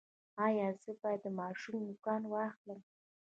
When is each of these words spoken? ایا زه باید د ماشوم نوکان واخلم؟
ایا 0.45 0.67
زه 0.81 0.91
باید 1.01 1.21
د 1.23 1.27
ماشوم 1.39 1.75
نوکان 1.87 2.21
واخلم؟ 2.27 2.79